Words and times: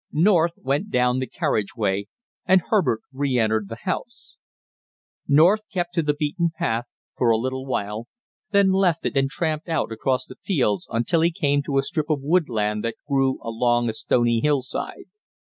North 0.11 0.53
went 0.57 0.89
down 0.89 1.19
the 1.19 1.27
carriageway, 1.27 2.07
and 2.47 2.63
Herbert 2.69 3.01
reëntered 3.13 3.67
the 3.67 3.77
house. 3.83 4.35
North 5.27 5.61
kept 5.71 5.93
to 5.93 6.01
the 6.01 6.15
beaten 6.15 6.49
path 6.57 6.85
for 7.15 7.29
a 7.29 7.37
little 7.37 7.67
while, 7.67 8.07
then 8.49 8.71
left 8.71 9.05
it 9.05 9.15
and 9.15 9.29
tramped 9.29 9.69
out 9.69 9.91
across 9.91 10.25
the 10.25 10.37
fields 10.43 10.87
until 10.89 11.21
he 11.21 11.29
came 11.29 11.61
to 11.61 11.77
a 11.77 11.83
strip 11.83 12.09
of 12.09 12.23
woodland 12.23 12.83
that 12.83 12.95
grew 13.07 13.37
along 13.43 13.89
a 13.89 13.93
stony 13.93 14.39
hillside. 14.39 15.05